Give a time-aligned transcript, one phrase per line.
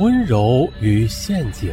[0.00, 1.72] 温柔与陷阱，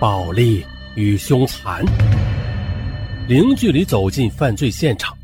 [0.00, 1.84] 暴力与凶残，
[3.28, 5.14] 零距离走进犯罪现场，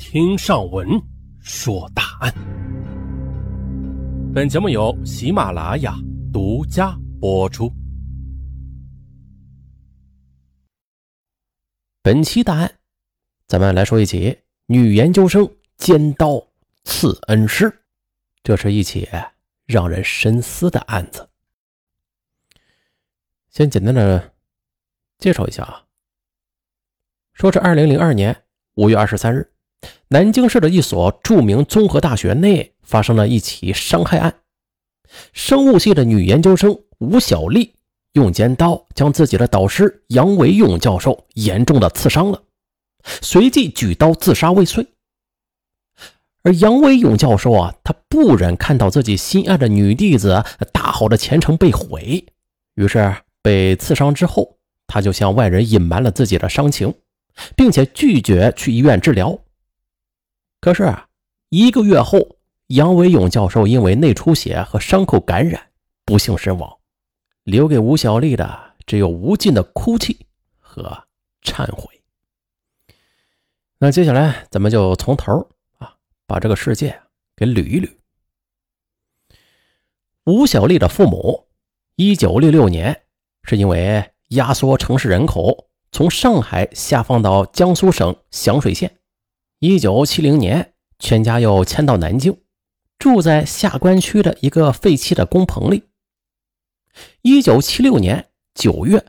[0.00, 0.88] 听上文
[1.38, 2.34] 说大案。
[4.34, 5.94] 本节目由喜马拉雅
[6.32, 7.72] 独家播出。
[12.02, 12.72] 本期大案，
[13.46, 14.36] 咱们来说一起
[14.66, 16.44] 女研究生尖刀
[16.82, 17.72] 刺恩师，
[18.42, 19.08] 这是一起。
[19.70, 21.28] 让人深思的案子，
[23.50, 24.32] 先简单的
[25.16, 25.84] 介绍一下啊。
[27.32, 28.42] 说是二零零二年
[28.74, 29.52] 五月二十三日，
[30.08, 34.40] 南京市的一所著名综合大学内发生了一起伤害案。
[35.32, 37.76] 生物系的女研究生吴小丽
[38.14, 42.42] 用尖刀将自己的导师杨维勇教授严重的刺伤了，
[43.22, 44.84] 随即举刀自杀未遂。
[46.42, 52.24] 而杨维勇教授啊，他不忍看到自己心爱的女弟子大好的前程被毁，
[52.74, 56.94] 于是被刺伤之后，他就向外人隐瞒了自己的伤情，
[57.54, 59.38] 并且拒绝去医院治疗。
[60.60, 61.08] 可是啊，
[61.50, 62.36] 一个月后，
[62.68, 65.68] 杨维勇教授因为内出血和伤口感染
[66.06, 66.78] 不幸身亡，
[67.44, 70.26] 留给吴小丽的只有无尽的哭泣
[70.58, 71.04] 和
[71.42, 72.00] 忏悔。
[73.78, 75.46] 那接下来咱们就从头。
[76.30, 76.96] 把这个世界
[77.34, 77.90] 给捋一捋。
[80.26, 81.48] 吴小丽的父母，
[81.96, 83.02] 一九六六年
[83.42, 88.98] 是因为压缩城市人口，从上海下放到江苏省响水县。
[89.58, 92.40] 一九七零年，全家又迁到南京，
[92.96, 95.82] 住在下关区的一个废弃的工棚里。
[97.22, 99.04] 一九七六年九月，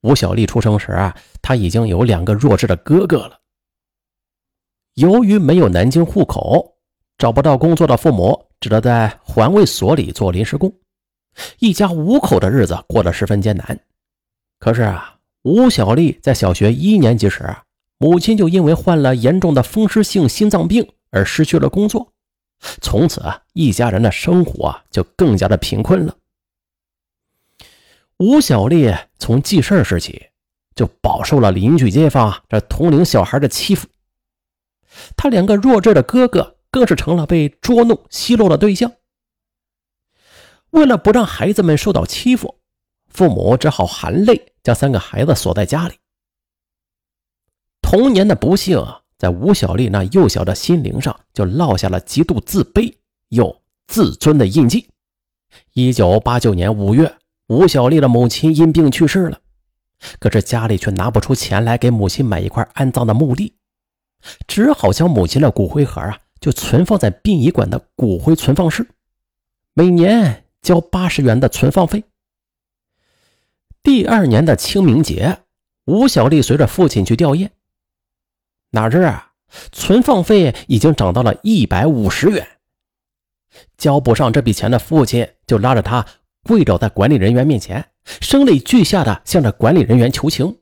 [0.00, 3.42] 吴小丽出生时啊，她已经有两个弱智的哥哥了。
[4.96, 6.74] 由于没有南京户口，
[7.18, 10.72] 找不到工作的父母只得在环卫所里做临时工，
[11.58, 13.78] 一家五口的日子过得十分艰难。
[14.58, 17.54] 可是啊，吴小丽在小学一年级时，
[17.98, 22.10] 母亲就因为患了严重的风湿性心脏病而失去了工作，
[22.80, 26.16] 从此啊，一家人的生活就更加的贫困了。
[28.16, 30.28] 吴小丽从记事时起，
[30.74, 33.86] 就饱受了邻居街坊这同龄小孩的欺负。
[35.16, 38.92] 他两个弱智的哥哥更是成了被捉弄奚落的对象。
[40.70, 42.58] 为了不让孩子们受到欺负，
[43.08, 45.94] 父母只好含泪将三个孩子锁在家里。
[47.80, 48.84] 童年的不幸
[49.16, 52.94] 在吴小丽那幼小的心灵上就烙下了极度自卑
[53.28, 54.90] 又自尊的印记。
[55.72, 59.40] 一九八九年五月，吴小丽的母亲因病去世了，
[60.18, 63.55] 可是家里却拿不出钱来给母亲买一块安葬的墓地。
[64.46, 68.88] 只好将母亲的骨灰盒啊，就存放在殡仪馆的骨灰存放室，
[69.74, 72.04] 每年交八十元的存放费。
[73.82, 75.44] 第二年的清明节，
[75.84, 77.50] 吴小丽随着父亲去吊唁，
[78.70, 79.32] 哪知啊，
[79.70, 82.46] 存放费已经涨到了一百五十元，
[83.78, 86.04] 交不上这笔钱的父亲就拉着他
[86.42, 90.58] 跪倒在管理人员面前，声泪俱下的向着管理人员求情。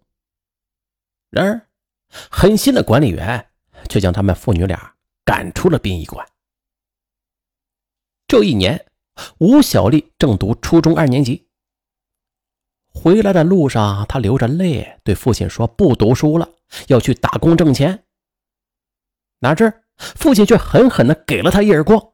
[1.30, 1.66] 然而，
[2.30, 3.46] 狠心的管理员。
[3.88, 6.26] 却将他们父女俩赶出了殡仪馆。
[8.26, 8.86] 这一年，
[9.38, 11.46] 吴小丽正读初中二年级。
[12.92, 16.48] 回来的路上，她流着泪对父亲说：“不读书了，
[16.88, 18.04] 要去打工挣钱。”
[19.40, 22.12] 哪知父亲却狠狠地给了他一耳光：“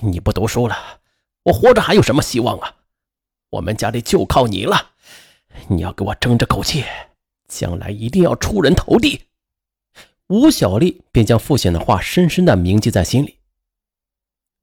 [0.00, 0.76] 你不读书了，
[1.44, 2.76] 我活着还有什么希望啊？
[3.50, 4.92] 我们家里就靠你了，
[5.68, 6.84] 你要给我争这口气，
[7.48, 9.24] 将来一定要出人头地。”
[10.28, 13.38] 吴小丽便将父亲的话深深的铭记在心里。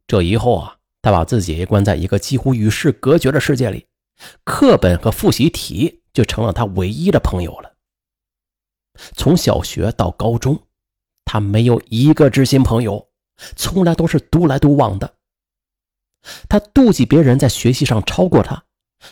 [0.08, 3.88] 这以后啊，他把自己关在一个几乎与世隔绝的世界里，
[4.44, 7.74] 课本和复习题就成了他唯一的朋友了。
[9.16, 10.68] 从小学到高中，
[11.26, 13.10] 他没有一个知心朋友，
[13.56, 15.16] 从来都是独来独往的。
[16.48, 18.64] 他妒忌别人在学习上超过他，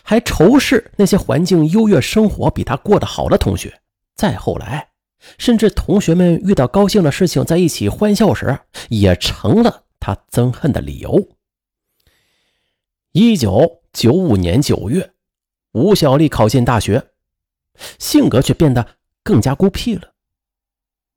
[0.04, 3.82] 还仇视那些环境优越、生活比他过得好的同学。
[4.16, 4.93] 再后来。
[5.38, 8.60] 甚至同学们遇到高兴的事情，在一起欢笑时，
[8.90, 11.30] 也成了他憎恨的理由。
[13.14, 15.14] 一九九五年九月，
[15.72, 17.12] 吴小丽考进大学，
[18.00, 20.14] 性格却变得更加孤僻了。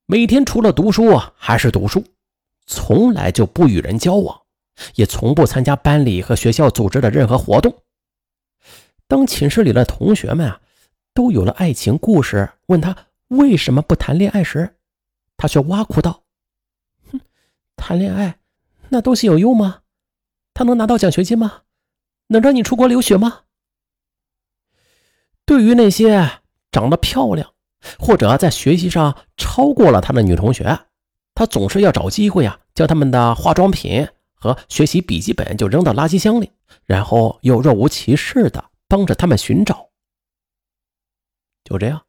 [0.07, 2.05] 每天除了读书啊，还是读书，
[2.67, 4.43] 从来就不与人交往，
[4.95, 7.83] 也从不参加班里和学校组织的任何活动。
[9.09, 10.61] 当寝室里的同学们啊，
[11.13, 12.97] 都有了爱情故事，问他。
[13.29, 14.77] 为什么不谈恋爱时，
[15.37, 16.25] 他却挖苦道
[17.11, 17.21] ：“哼，
[17.77, 18.39] 谈恋爱
[18.89, 19.83] 那东西有用吗？
[20.55, 21.63] 他能拿到奖学金吗？
[22.29, 23.43] 能让你出国留学吗？
[25.45, 26.41] 对于那些
[26.73, 27.53] 长得漂亮
[27.99, 30.87] 或者在学习上超过了他的女同学，
[31.35, 36.51] 他总是要找机会啊，将他们的化妆品和学习笔记本就扔到垃圾箱里，
[36.85, 39.91] 然后又若无其事的帮着他们寻找。
[41.65, 42.06] 就这样，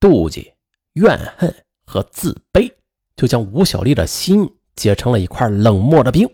[0.00, 0.52] 妒忌、
[0.94, 1.54] 怨恨
[1.84, 2.72] 和自卑
[3.16, 6.28] 就将吴小丽的心结成了一块冷漠的冰，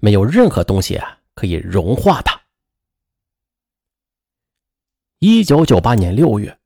[0.00, 2.40] 没有任何东西啊可以融化它。
[5.18, 6.56] 一九九八年六月，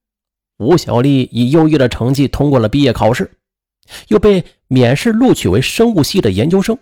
[0.59, 3.31] 吴小丽以优异的成绩通过了毕业考试，
[4.09, 6.79] 又被免试录取为生物系的研究生，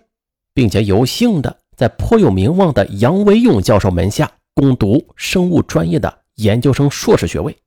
[0.53, 7.57] 并且有幸的在颇有名望的杨维勇教授门下攻读生物专业的研究生硕士学位。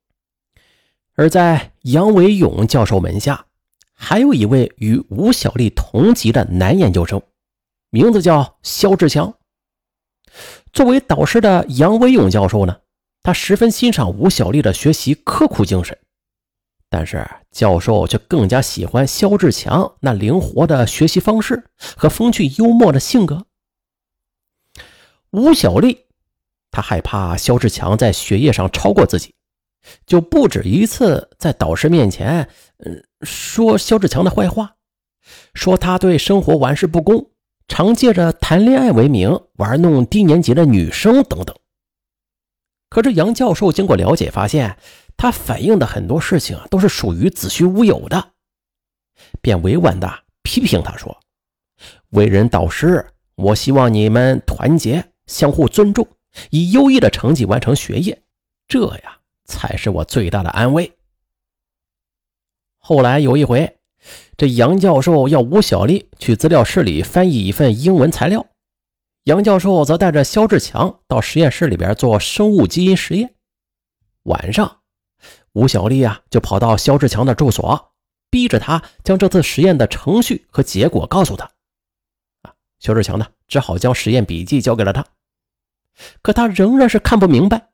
[1.22, 3.46] 而在杨维勇教授门下，
[3.94, 7.22] 还有一位与吴小丽同级的男研究生，
[7.90, 9.32] 名字叫肖志强。
[10.72, 12.76] 作为导师的杨维勇教授呢？
[13.22, 15.96] 他十分欣赏吴小丽的学习刻苦精神，
[16.88, 21.62] 但是教授却更加喜欢肖志强那灵活的学习方式
[21.96, 23.46] 和风趣幽默的性格。
[25.30, 26.00] 吴小丽，
[26.72, 29.36] 他害怕肖志强在学业上超过自己，
[30.06, 32.48] 就不止一次在导师面前，
[32.78, 34.76] 嗯，说肖志强的坏话，
[35.54, 37.30] 说他对生活玩世不恭，
[37.68, 41.56] 常借着谈恋爱为名玩弄低年级的女生等等。
[42.88, 44.76] 可是杨教授经过了解，发现
[45.16, 48.32] 他反映的很多事情都是属于子虚乌有的，
[49.40, 50.12] 便委婉的
[50.42, 51.18] 批评他说
[52.10, 53.06] ：“为人导师，
[53.36, 56.06] 我希望你们团结，相互尊重，
[56.50, 58.22] 以优异的成绩完成学业，
[58.68, 59.18] 这呀
[59.52, 60.90] 才是我最大的安慰。”
[62.84, 63.78] 后来有一回，
[64.36, 68.44] 这杨教授要吴小丽去资料室里翻译一份英文材料。
[69.24, 73.34] 杨教授则带着肖志强到实验室里边做生物基因实验。
[74.24, 74.80] 晚上，
[75.52, 77.92] 吴小丽啊就跑到肖志强的住所，
[78.30, 81.44] 逼着他将这次实验的程序和结果告诉他。
[82.42, 85.06] 啊，肖志强呢只好将实验笔记交给了他，
[86.20, 87.68] 可他仍然是看不明白。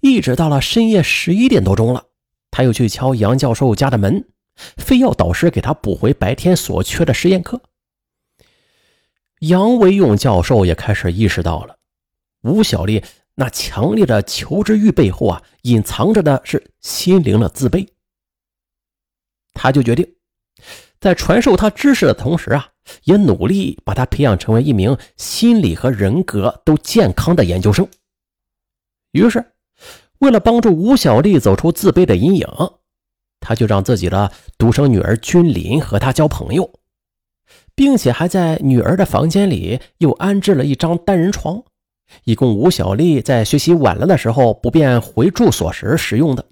[0.00, 2.06] 一直到了深夜十一点多钟了，
[2.50, 4.28] 他又去敲杨教授家的门，
[4.76, 7.60] 非要导师给他补回白天所缺的实验课。
[9.40, 11.76] 杨维勇教授也开始意识到了，
[12.42, 13.04] 吴小丽
[13.36, 17.86] 那强烈的求知欲背后啊，隐藏着的是心灵的自卑。
[19.54, 20.14] 他就决定，
[21.00, 22.68] 在传授他知识的同时啊，
[23.04, 27.88] 也努力把他培养成为一名心理和人格都健康的研究生。
[29.12, 29.52] 于是，
[30.20, 32.48] 为了帮助吴小丽走出自卑的阴影，
[33.40, 36.70] 他就让自己的独生女儿君临和他交朋友。
[37.74, 41.62] 并且还在女儿的房间里又安置了一张单人床，
[42.24, 46.44] 以供吴小丽在学习晚了的时候不便回住所时使用的。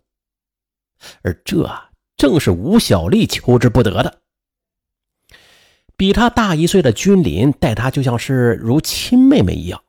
[1.22, 1.68] 而这
[2.16, 4.20] 正是吴小丽求之不得的。
[5.96, 9.82] 比她大一岁的君临待她就像是如亲妹妹一样，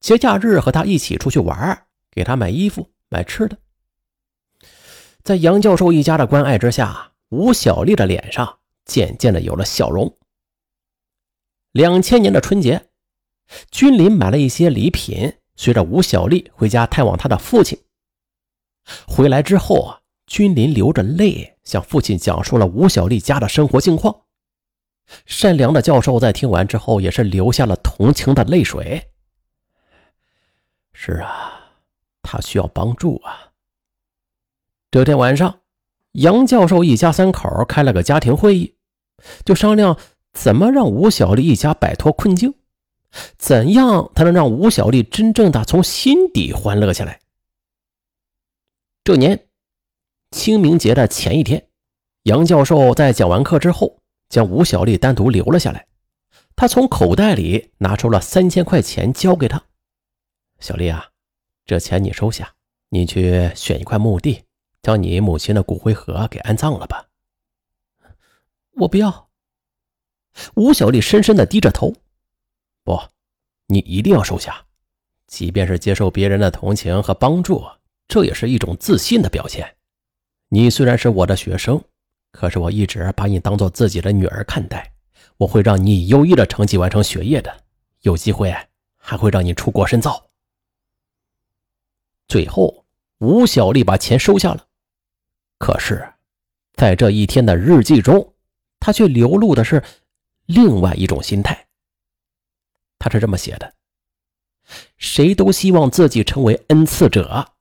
[0.00, 3.58] 节假日和她一起出去玩，给他买衣服、买吃的。
[5.22, 10.16] 在杨教授一家的关爱之下，吴小丽的脸上渐渐的有了笑容。
[11.72, 12.88] 两千年的春节，
[13.70, 17.78] 君临买了一些礼品，随着吴小丽回家探望他的父亲。
[19.06, 24.22] 回来之后啊，君临流着泪向父亲讲述了吴小丽家的生活境况。
[25.26, 29.10] 善良的教授在听完之后，也是流下了同情的泪水。
[30.92, 31.59] 是啊，
[32.30, 33.50] 他需要帮助啊。
[34.92, 35.60] 这天晚上，
[36.12, 38.76] 杨教授一家三口开了个家庭会议，
[39.44, 39.98] 就商量。
[40.32, 42.54] 怎么让吴小丽一家摆脱困境？
[43.36, 47.18] 怎样才能让吴小丽真正的从心底欢乐起来？
[49.02, 49.48] 这年
[50.30, 51.66] 清明节的前一天，
[52.22, 55.88] 杨教授在讲完课之后，将吴小丽单独留了下来。
[56.54, 59.60] 他从口袋里拿出了三千块钱，交给他
[60.60, 61.09] ：“小丽啊，
[61.70, 62.52] 这钱你收下，
[62.88, 64.42] 你去选一块墓地，
[64.82, 67.06] 将你母亲的骨灰盒给安葬了吧。”
[68.74, 69.30] 我不要。
[70.56, 71.94] 吴小丽深深的低着头，
[72.82, 73.00] 不，
[73.68, 74.64] 你一定要收下，
[75.28, 77.64] 即便是接受别人的同情和帮助，
[78.08, 79.76] 这也是一种自信的表现。
[80.48, 81.80] 你虽然是我的学生，
[82.32, 84.92] 可是我一直把你当做自己的女儿看待，
[85.36, 87.62] 我会让你以优异的成绩完成学业的，
[88.00, 88.52] 有机会
[88.96, 90.29] 还会让你出国深造。
[92.30, 92.86] 最后，
[93.18, 94.66] 吴小丽把钱收下了，
[95.58, 96.14] 可是，
[96.72, 98.32] 在这一天的日记中，
[98.78, 99.82] 她却流露的是。
[100.46, 101.68] 另外一种心态，
[102.98, 103.72] 他是这么写的：
[104.96, 107.52] 谁都希望自己成为恩赐者，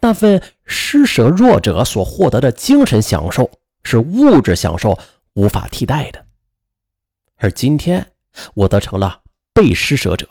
[0.00, 3.50] 那份施舍弱者所获得的精神享受
[3.82, 4.98] 是物质享受
[5.34, 6.26] 无法替代的。
[7.36, 8.12] 而今天，
[8.54, 9.20] 我则成了
[9.52, 10.26] 被施舍者，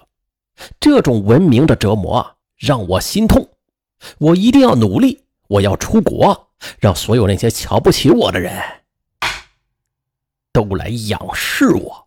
[0.79, 3.47] 这种文明的折磨让我心痛。
[4.19, 8.61] 我一定要努力，我要出国，让所有那些瞧不起我的人
[10.51, 12.02] 都来仰视我。